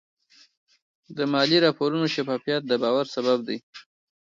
د 1.17 1.19
مالي 1.31 1.57
راپورونو 1.65 2.07
شفافیت 2.15 2.61
د 2.67 2.71
باور 2.83 3.05
سبب 3.15 3.39
دی. 3.47 3.57